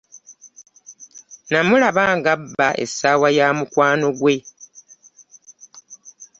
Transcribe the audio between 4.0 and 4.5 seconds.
gwe.